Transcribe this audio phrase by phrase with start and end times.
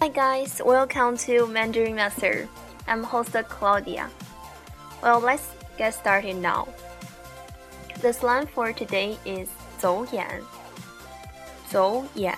[0.00, 2.48] Hi guys, welcome to Mandarin Master.
[2.86, 4.10] I'm host Claudia.
[5.02, 5.48] Well, let's
[5.78, 6.68] get started now.
[8.00, 9.48] The slang for today is
[9.78, 10.42] 走眼.
[11.70, 12.36] 走眼.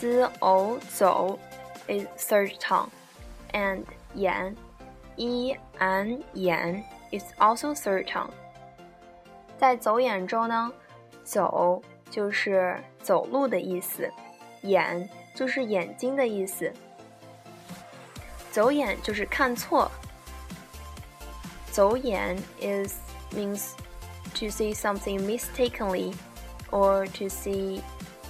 [0.00, 1.38] z o 走
[1.86, 2.90] is third tongue,
[3.52, 4.56] and 眼
[5.16, 6.82] e an 眼
[7.12, 8.30] is also third tongue.
[9.58, 10.72] 在走眼中呢，
[11.22, 14.10] 走就是走路的意思，
[14.62, 15.08] 眼。
[15.34, 16.70] 就是眼睛的意思。
[18.50, 19.90] 走眼就是看错。
[21.70, 22.92] 走眼 is
[23.34, 23.70] means
[24.34, 26.12] to see something mistakenly
[26.70, 27.80] or to see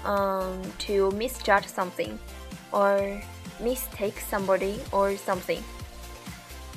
[0.05, 2.13] um to misjudge something
[2.71, 3.21] or
[3.61, 5.61] mistake somebody or something。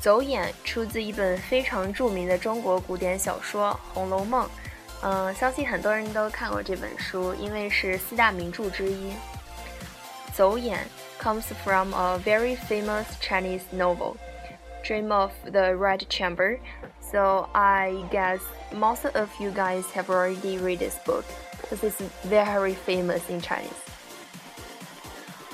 [0.02, 4.48] 走眼出自一本非常着名的中国古典小说《红楼梦》，
[5.04, 9.14] 嗯，相信很多人都看过这本书，因为是四大名着之一。
[10.34, 10.88] 走眼
[11.20, 14.18] comes from a very famous Chinese novel,
[14.84, 16.60] Dream of the Red Chamber.
[17.12, 18.42] So I guess
[18.74, 21.24] most of you guys have already read this book
[21.62, 23.70] because it's very famous in Chinese.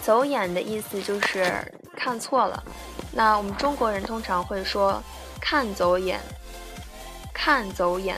[0.01, 2.63] 走眼的意思就是看错了，
[3.11, 5.03] 那我们中国人通常会说
[5.39, 6.19] 看走眼，
[7.33, 8.17] 看走眼。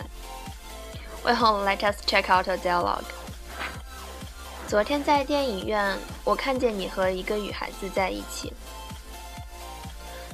[1.26, 3.04] Well, let us check out a dialogue.
[4.69, 8.53] 昨天在电影院，我看见你和一个女孩子在一起。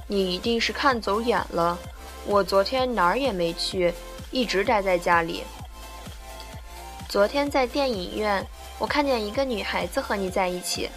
[0.08, 1.78] 你一定是看走眼了。
[2.26, 3.94] 我昨天哪儿也没去，
[4.32, 5.44] 一直待在家里。
[7.08, 8.44] 昨天在电影院，
[8.80, 10.90] 我看见一个女孩子和你在一起。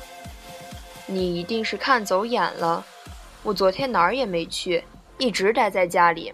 [1.06, 2.84] 你一定是看走眼了。
[3.44, 4.84] 我昨天哪儿也没去，
[5.20, 6.34] 一直待在家里。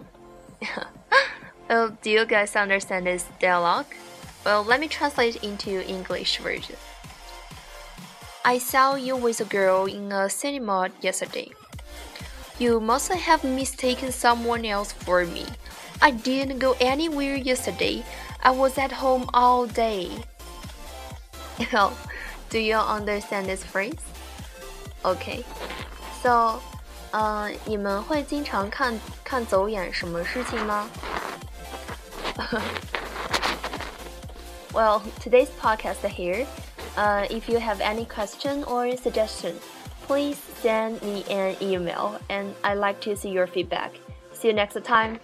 [1.68, 3.86] Oh, do you guys understand this dialogue?
[4.44, 6.76] Well, let me translate into English version.
[8.43, 11.51] I saw you with a girl in a cinema yesterday.
[12.57, 15.45] You must have mistaken someone else for me.
[16.01, 18.03] I didn't go anywhere yesterday.
[18.41, 20.09] I was at home all day.
[21.71, 21.93] Well,
[22.49, 23.99] do you understand this phrase?
[25.03, 25.43] Okay.
[26.23, 26.61] So,
[27.11, 30.89] 呃，你们会经常看看走眼什么事情吗？
[34.73, 36.45] Well, today's podcast here.
[36.96, 39.58] Uh, if you have any question or suggestion,
[40.02, 43.92] please send me an email and I'd like to see your feedback.
[44.32, 45.18] See you next time.